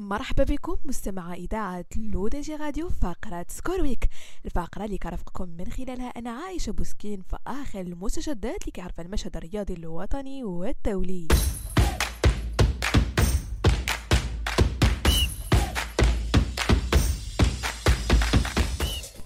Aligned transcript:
مرحبا 0.00 0.44
بكم 0.44 0.76
مستمعي 0.84 1.34
إذاعة 1.34 1.84
L'ODJ 1.96 2.56
Radio 2.56 2.88
فقرة 2.88 3.46
Score 3.48 3.81
Week 3.81 4.08
الفقرة 4.44 4.84
اللي 4.84 4.98
كرفقكم 4.98 5.48
من 5.48 5.70
خلالها 5.70 6.08
أنا 6.08 6.30
عايشة 6.30 6.72
بوسكين 6.72 7.22
في 7.22 7.36
آخر 7.46 7.80
المستجدات 7.80 8.60
اللي 8.60 8.72
كيعرف 8.72 9.00
المشهد 9.00 9.36
الرياضي 9.36 9.74
الوطني 9.74 10.44
والدولي. 10.44 11.28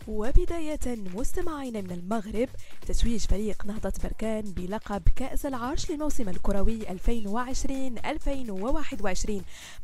وبداية 0.09 0.79
مستمعينا 0.87 1.85
من 1.85 1.91
المغرب 1.91 2.49
تتويج 2.87 3.21
فريق 3.27 3.67
نهضة 3.67 3.93
بركان 4.05 4.41
بلقب 4.41 5.03
كأس 5.17 5.47
العرش 5.47 5.91
للموسم 5.91 6.29
الكروي 6.29 6.81
2020-2021 6.83 6.87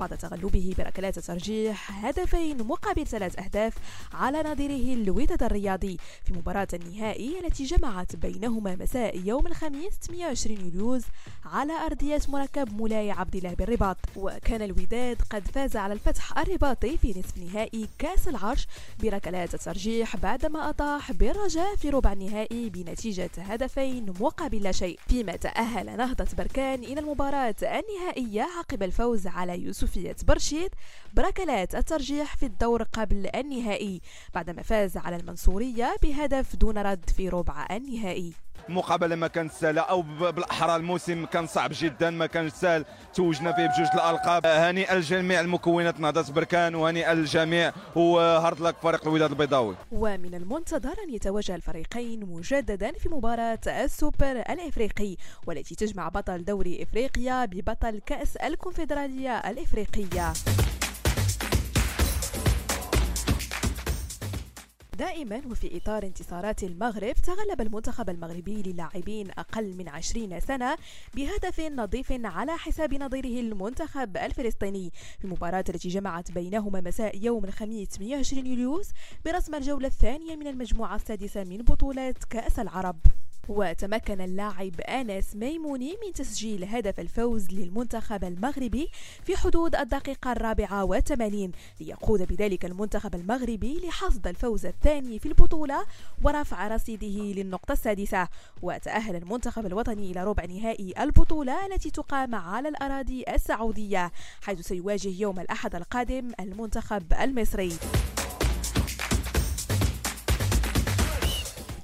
بعد 0.00 0.18
تغلبه 0.18 0.74
بركلات 0.78 1.18
الترجيح 1.18 2.04
هدفين 2.04 2.62
مقابل 2.62 3.06
ثلاث 3.06 3.38
أهداف 3.38 3.74
على 4.12 4.42
نظيره 4.42 4.94
الوداد 4.94 5.42
الرياضي 5.42 5.98
في 6.24 6.32
مباراة 6.32 6.68
النهائي 6.74 7.40
التي 7.46 7.64
جمعت 7.64 8.16
بينهما 8.16 8.76
مساء 8.76 9.18
يوم 9.24 9.46
الخميس 9.46 9.94
28 10.08 10.60
يوليوز 10.60 11.02
على 11.44 11.72
أرضية 11.72 12.20
مركب 12.28 12.72
مولاي 12.72 13.10
عبد 13.10 13.36
الله 13.36 13.54
بالرباط 13.54 13.96
وكان 14.16 14.62
الوداد 14.62 15.16
قد 15.30 15.46
فاز 15.48 15.76
على 15.76 15.92
الفتح 15.92 16.38
الرباطي 16.38 16.96
في 16.98 17.10
نصف 17.10 17.38
نهائي 17.38 17.88
كأس 17.98 18.28
العرش 18.28 18.66
بركلات 19.02 19.54
الترجيح 19.54 20.13
بعدما 20.14 20.70
أطاح 20.70 21.12
بالرجاء 21.12 21.76
في 21.76 21.90
ربع 21.90 22.12
النهائي 22.12 22.70
بنتيجة 22.70 23.30
هدفين 23.38 24.14
مقابل 24.20 24.74
شيء. 24.74 24.98
فيما 25.08 25.36
تأهل 25.36 25.96
نهضة 25.96 26.26
بركان 26.38 26.84
إلى 26.84 27.00
المباراة 27.00 27.54
النهائية 27.62 28.42
عقب 28.42 28.82
الفوز 28.82 29.26
على 29.26 29.62
يوسفية 29.62 30.16
برشيد 30.28 30.70
بركلات 31.14 31.74
الترجيح 31.74 32.36
في 32.36 32.46
الدور 32.46 32.82
قبل 32.82 33.30
النهائي 33.34 34.00
بعدما 34.34 34.62
فاز 34.62 34.96
على 34.96 35.16
المنصورية 35.16 35.96
بهدف 36.02 36.56
دون 36.56 36.78
رد 36.78 37.10
في 37.10 37.28
ربع 37.28 37.66
النهائي. 37.70 38.43
المقابله 38.68 39.16
ما 39.16 39.26
كانت 39.26 39.52
سهله 39.52 39.80
أو 39.80 40.02
بالاحرى 40.02 40.76
الموسم 40.76 41.26
كان 41.26 41.46
صعب 41.46 41.70
جدا 41.74 42.10
ما 42.10 42.26
كانش 42.26 42.52
سهل 42.52 42.84
توجنا 43.14 43.52
فيه 43.52 43.66
بجوج 43.66 43.88
الألقاب. 43.94 44.46
هنيئا 44.46 44.94
لجميع 44.94 45.40
المكونات 45.40 46.00
نهضه 46.00 46.32
بركان 46.32 46.74
وهنيئا 46.74 47.14
للجميع 47.14 47.72
و 47.94 48.08
hard 48.08 48.60
luck 48.60 48.76
فريق 48.82 49.06
الوداد 49.06 49.30
البيضاوي. 49.30 49.76
ومن 49.92 50.34
المنتظر 50.34 50.94
أن 51.08 51.14
يتواجه 51.14 51.54
الفريقين 51.54 52.24
مجددا 52.26 52.92
في 52.92 53.08
مباراة 53.08 53.58
السوبر 53.66 54.30
الإفريقي 54.30 55.16
والتي 55.46 55.74
تجمع 55.74 56.08
بطل 56.08 56.44
دوري 56.44 56.82
إفريقيا 56.82 57.44
ببطل 57.44 58.00
كأس 58.06 58.36
الكونفدرالية 58.36 59.38
الإفريقية. 59.38 60.32
دائما 64.94 65.42
وفي 65.50 65.76
إطار 65.76 66.02
انتصارات 66.02 66.62
المغرب 66.62 67.14
تغلب 67.14 67.60
المنتخب 67.60 68.10
المغربي 68.10 68.62
للاعبين 68.62 69.30
أقل 69.30 69.76
من 69.76 69.88
20 69.88 70.40
سنة 70.40 70.76
بهدف 71.14 71.60
نظيف 71.60 72.12
على 72.24 72.52
حساب 72.52 72.94
نظيره 72.94 73.40
المنتخب 73.40 74.16
الفلسطيني. 74.16 74.90
في 75.18 75.24
المباراة 75.24 75.64
التي 75.68 75.88
جمعت 75.88 76.32
بينهما 76.32 76.80
مساء 76.80 77.24
يوم 77.24 77.44
الخميس 77.44 78.00
120 78.00 78.46
يوليوز 78.46 78.90
برسم 79.24 79.54
الجولة 79.54 79.86
الثانية 79.88 80.36
من 80.36 80.46
المجموعة 80.46 80.96
السادسة 80.96 81.44
من 81.44 81.56
بطولة 81.56 82.14
كأس 82.30 82.58
العرب. 82.58 82.96
وتمكن 83.48 84.20
اللاعب 84.20 84.80
أنس 84.80 85.36
ميموني 85.36 85.96
من 86.06 86.12
تسجيل 86.12 86.64
هدف 86.64 87.00
الفوز 87.00 87.50
للمنتخب 87.50 88.24
المغربي 88.24 88.88
في 89.24 89.36
حدود 89.36 89.76
الدقيقة 89.76 90.32
الرابعة 90.32 90.84
والثمانين 90.84 91.52
ليقود 91.80 92.22
بذلك 92.22 92.64
المنتخب 92.64 93.14
المغربي 93.14 93.80
لحصد 93.86 94.26
الفوز 94.26 94.66
الثاني 94.66 95.18
في 95.18 95.26
البطولة 95.26 95.86
ورفع 96.22 96.68
رصيده 96.68 97.42
للنقطة 97.42 97.72
السادسة. 97.72 98.28
وتأهل 98.62 99.16
المنتخب 99.16 99.66
الوطني 99.66 100.10
إلى 100.10 100.24
ربع 100.24 100.44
نهائي 100.44 100.94
البطولة 101.00 101.66
التي 101.66 101.90
تقام 101.90 102.34
على 102.34 102.68
الأراضي 102.68 103.24
السعودية 103.34 104.12
حيث 104.42 104.60
سيواجه 104.60 105.08
يوم 105.08 105.40
الأحد 105.40 105.74
القادم 105.74 106.32
المنتخب 106.40 107.12
المصري. 107.12 107.72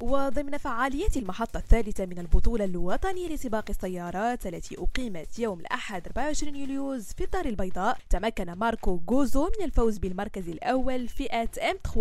وضمن 0.03 0.59
فعاليات 0.59 1.17
المحطة 1.17 1.59
الثالثة 1.59 2.07
من 2.07 2.19
البطولة 2.19 2.65
الوطنية 2.65 3.29
لسباق 3.29 3.65
السيارات 3.71 4.47
التي 4.47 4.77
أقيمت 4.79 5.39
يوم 5.39 5.61
الأحد 5.61 6.07
24 6.07 6.57
يوليوز 6.57 7.05
في 7.05 7.25
الدار 7.25 7.47
البيضاء 7.47 7.99
تمكن 8.11 8.53
ماركو 8.53 9.01
جوزو 9.09 9.51
من 9.59 9.65
الفوز 9.65 9.99
بالمركز 9.99 10.49
الأول 10.49 11.09
فئة 11.09 11.49
M3 11.57 11.99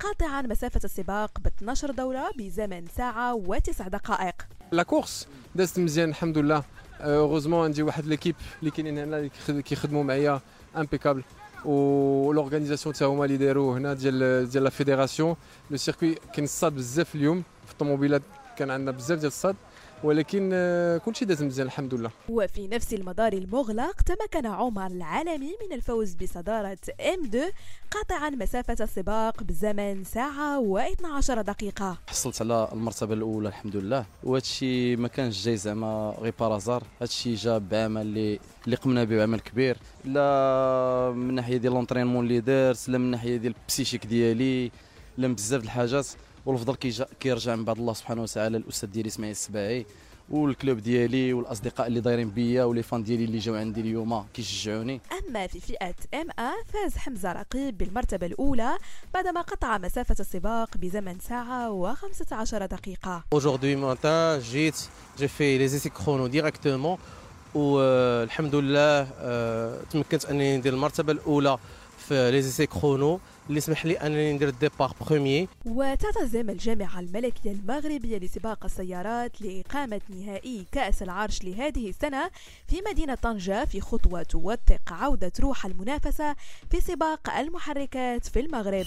قاطعا 0.00 0.42
مسافة 0.42 0.80
السباق 0.84 1.40
ب 1.40 1.46
12 1.46 1.90
دورة 1.90 2.30
بزمن 2.38 2.86
ساعة 2.96 3.34
وتسع 3.34 3.88
دقائق. 3.88 4.34
la 4.72 4.82
course 4.82 5.28
دازت 5.54 5.78
مزيان 5.78 6.08
الحمد 6.08 6.38
لله 6.38 6.64
heureusement 7.00 7.64
عندي 7.64 7.82
واحد 7.82 8.06
l'équipe 8.06 8.36
اللي 8.60 8.70
كاينين 8.70 8.98
هنا 8.98 9.30
اللي 9.48 9.62
كيخدموا 9.62 10.04
معايا. 10.04 10.40
impeccable 10.76 11.22
و 11.64 11.73
l'organisation 11.73 12.94
تا 12.94 13.06
هما 13.06 13.24
اللي 13.24 13.36
داروا 13.36 13.78
هنا 13.78 13.94
ديال 13.94 14.48
ديال 14.48 14.64
la 14.64 14.70
fédération 14.70 15.36
le 15.70 15.76
circuit 15.76 16.14
كاين 16.34 16.44
الصهد 16.44 16.74
بزاف 16.74 17.14
اليوم 17.14 17.42
في 17.66 17.72
الطوموبيلات 17.72 18.22
كان 18.58 18.70
عندنا 18.70 18.90
بزاف 18.90 19.18
ديال 19.18 19.28
الصهد 19.28 19.56
ولكن 20.04 20.50
كل 21.04 21.16
شيء 21.16 21.28
داز 21.28 21.42
مزيان 21.42 21.66
الحمد 21.66 21.94
لله. 21.94 22.10
وفي 22.28 22.68
نفس 22.68 22.94
المدار 22.94 23.32
المغلق 23.32 24.00
تمكن 24.00 24.46
عمر 24.46 24.86
العالمي 24.86 25.52
من 25.66 25.72
الفوز 25.72 26.14
بصدارة 26.14 26.78
إم 27.00 27.24
2 27.24 27.50
قاطعا 27.90 28.30
مسافة 28.30 28.76
السباق 28.80 29.42
بزمن 29.42 30.04
ساعة 30.04 30.60
و12 30.60 31.32
دقيقة. 31.32 31.98
حصلت 32.08 32.42
على 32.42 32.68
المرتبة 32.72 33.14
الأولى 33.14 33.48
الحمد 33.48 33.76
لله. 33.76 34.04
وهذا 34.24 34.42
الشيء 34.42 34.96
ما 34.96 35.08
كانش 35.08 35.44
جاي 35.44 35.56
زعما 35.56 36.14
غير 36.20 36.34
par 36.40 36.54
hasard 36.54 36.82
هذا 36.96 37.04
الشيء 37.04 37.34
جا 37.34 37.58
بعمل 37.58 38.02
اللي 38.02 38.38
اللي 38.64 38.76
قمنا 38.76 39.04
به 39.04 39.22
عمل 39.22 39.40
كبير. 39.40 39.76
لا 40.04 41.12
من 41.16 41.34
ناحية 41.34 41.56
ديال 41.56 41.72
l'entraînement 41.72 42.24
اللي 42.24 42.40
دارت 42.40 42.88
لا 42.88 42.98
من 42.98 43.10
ناحية 43.10 43.36
ديال 43.36 43.54
ال 43.62 43.66
psychique 43.66 44.06
ديالي 44.06 44.70
لا 45.18 45.28
بزاف 45.28 45.62
الحاجات. 45.64 46.06
والفضل 46.46 46.74
كيرجع 47.20 47.56
من 47.56 47.64
بعد 47.64 47.78
الله 47.78 47.92
سبحانه 47.92 48.22
وتعالى 48.22 48.56
الاستاذ 48.56 48.88
ديالي 48.90 49.08
إسماعيل 49.08 49.32
السباعي 49.32 49.86
وال 50.30 50.46
club 50.46 50.78
ديالي 50.78 51.32
والأصدقاء 51.32 51.86
اللي 51.86 52.00
دايرين 52.00 52.30
بيا 52.30 52.64
و 52.64 52.69
les 52.69 52.82
fans 52.82 53.02
ديالي 53.02 53.24
اللي 53.24 53.38
جاو 53.38 53.54
عندي 53.54 53.80
اليوم 53.80 54.24
كيشجعوني. 54.34 55.00
أما 55.12 55.46
في 55.46 55.60
فئة 55.60 55.94
ام 56.14 56.30
ا 56.38 56.50
فاز 56.72 56.96
حمزة 56.96 57.32
رقيب 57.32 57.78
بالمرتبة 57.78 58.26
الأولى 58.26 58.78
بعدما 59.14 59.40
قطع 59.40 59.78
مسافة 59.78 60.16
السباق 60.20 60.76
بزمن 60.76 61.18
ساعة 61.18 61.94
و15 61.94 62.54
دقيقة. 62.54 63.24
Aujourd'hui 63.34 63.76
matin 63.76 64.42
جيت 64.50 64.76
j'ai 65.18 65.28
fait 65.28 65.58
les 65.58 65.68
essais 65.68 65.88
chrono 65.88 66.26
directement 66.26 66.98
والحمد 67.54 68.54
لله 68.54 69.02
تمكنت 69.90 70.24
انني 70.24 70.56
ندير 70.56 70.72
المرتبة 70.74 71.12
الأولى 71.12 71.58
في 71.98 72.30
les 72.30 72.42
essais 72.42 72.66
chrono 72.66 73.20
اللي 73.48 73.60
سمح 73.60 73.86
لي 73.86 73.94
أنني 73.94 74.32
ندير 74.32 74.48
ال 74.48 74.55
départ 74.55 74.94
premier 75.00 75.48
وتعتزم 75.66 76.50
الجامعة 76.50 77.00
الملكية 77.00 77.52
المغربية 77.52 78.18
لسباق 78.18 78.64
السيارات 78.64 79.42
لإقامة 79.42 80.00
نهائي 80.08 80.66
كأس 80.72 81.02
العرش 81.02 81.44
لهذه 81.44 81.88
السنة 81.88 82.30
في 82.68 82.82
مدينة 82.90 83.14
طنجة 83.14 83.64
في 83.64 83.80
خطوة 83.80 84.22
توثق 84.22 84.92
عودة 84.92 85.32
روح 85.40 85.66
المنافسة 85.66 86.36
في 86.70 86.80
سباق 86.80 87.30
المحركات 87.36 88.26
في 88.26 88.40
المغرب. 88.40 88.86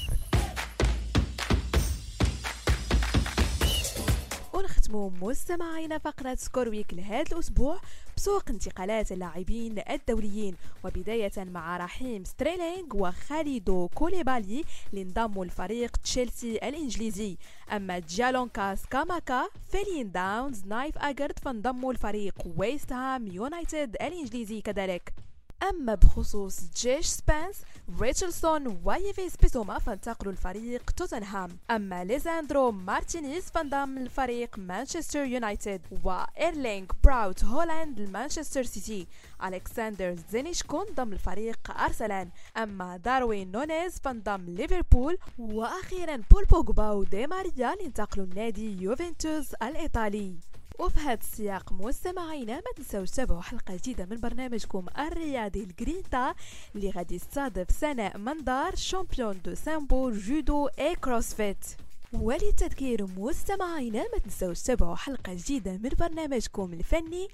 ونختم 4.94 5.26
مستمعينا 5.28 5.98
فقرة 5.98 6.36
Score 6.36 6.68
Week 6.68 6.94
لهذا 6.94 7.22
الأسبوع 7.32 7.80
بسوق 8.18 8.50
انتقالات 8.50 9.12
اللاعبين 9.12 9.82
الدوليين 9.90 10.56
وبداية 10.84 11.32
مع 11.38 11.78
رحيم 11.78 12.24
ستريلينغ 12.24 12.86
وكاليدو 12.94 13.88
كوليبالي 13.88 14.64
اللي 14.90 15.02
انضموا 15.02 15.46
لفريق 15.46 15.98
تشيلسي 15.98 16.56
الإنجليزي. 16.56 17.38
أما 17.72 18.00
جيانلوكا 18.00 18.76
سكاماكا 18.76 19.48
فلين 19.72 20.12
داونز 20.12 20.66
نايف 20.66 20.98
أجرد 20.98 21.40
فانضموا 21.40 21.94
لفريق 21.94 22.36
ويست 22.58 22.94
هام 22.94 23.28
يونايتد 23.28 23.96
الإنجليزي 24.02 24.62
كذلك. 24.62 25.14
أما 25.64 25.96
بخصوص 25.96 26.60
جيد 26.76 27.06
سبنس 27.06 27.62
ريتشارليسون 28.00 28.82
وإيف 28.84 29.36
بيسوما 29.36 29.80
فانتقلوا 29.80 30.34
لفريق 30.34 30.92
توتنهام. 30.92 31.58
أما 31.72 32.04
ليزاندرو 32.04 32.72
مارتينيز 32.72 33.44
فانضم 33.44 34.00
لفريق 34.00 34.60
مانشستر 34.60 35.26
يونايتد 35.26 35.82
وإيرلينغ 36.04 36.88
براوت 37.04 37.44
هالاند 37.44 38.00
لمانشستر 38.00 38.64
سيتي. 38.64 39.08
ألكسندر 39.44 40.16
زينتشينكو 40.32 40.82
انضم 40.82 41.14
لفريق 41.14 41.72
أرسنال. 41.72 42.30
أما 42.58 42.98
داروين 42.98 43.52
نونيز 43.52 44.00
فانضم 44.00 44.46
ليفربول. 44.48 45.18
وأخيرا 45.38 46.22
بول 46.32 46.46
بوجبا 46.46 46.92
ودي 46.92 47.28
ماريا 47.28 47.74
انتقلوا 47.86 48.26
لنادي 48.26 48.84
يوفنتوس 48.84 49.54
الإيطالي. 49.54 50.36
وفي 50.80 51.00
هذا 51.00 51.20
السياق 51.20 51.72
مستمعينا 51.74 52.56
ما 52.56 52.72
تنساوش 52.76 53.12
تتابعوا 53.12 53.42
حلقة 53.42 53.76
جديدة 53.76 54.06
من 54.06 54.20
برنامجكم 54.20 54.86
الرياضي 55.00 55.64
الجرينتا 55.64 56.36
اللي 56.76 56.90
غادي 56.90 57.16
يستضيف 57.16 57.72
سناء 57.72 58.18
منظار 58.18 58.76
championne 58.76 59.42
de 59.46 59.56
sambo 59.56 60.12
judo 60.12 60.68
et 60.68 60.96
crossfit. 60.96 61.85
وللتذكير 62.14 63.08
مستمعينا 63.18 64.00
ما 64.14 64.18
تنساوش 64.24 64.62
تتابعوا 64.62 64.96
حلقة 64.96 65.34
جديدة 65.34 65.72
من 65.72 65.90
برنامجكم 66.00 66.74
الفني 66.74 67.28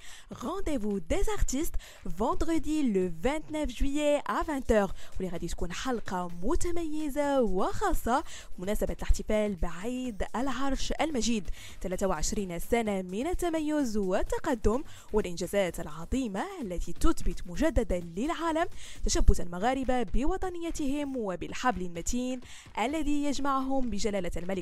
Rendez-vous 0.44 0.98
des 0.98 1.28
artistes 1.28 1.74
vendredi 2.18 2.92
le 2.92 3.08
29 3.22 3.66
juillet 3.66 4.18
à 4.18 4.42
20h 4.42 4.90
واللي 5.16 5.32
غادي 5.32 5.48
تكون 5.48 5.72
حلقة 5.72 6.30
متميزة 6.42 7.42
وخاصة 7.42 8.24
بمناسبه 8.58 8.92
الاحتفال 8.92 9.56
بعيد 9.56 10.22
العرش 10.36 10.92
المجيد. 11.00 11.50
23 11.82 12.58
سنة 12.58 13.02
من 13.02 13.26
التميز 13.26 13.96
والتقدم 13.96 14.82
والإنجازات 15.12 15.80
العظيمة 15.80 16.44
التي 16.62 16.92
تثبت 16.92 17.46
مجددا 17.46 18.00
للعالم 18.16 18.66
تشبث 19.04 19.40
المغاربه 19.40 20.02
بوطنيتهم 20.02 21.16
وبالحبل 21.16 21.82
المتين 21.82 22.40
الذي 22.78 23.24
يجمعهم 23.24 23.90
بجلالة 23.90 24.30
الملك 24.36 24.61